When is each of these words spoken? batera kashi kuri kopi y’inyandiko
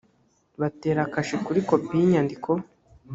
batera 0.59 1.01
kashi 1.13 1.35
kuri 1.45 1.59
kopi 1.69 1.91
y’inyandiko 1.99 2.49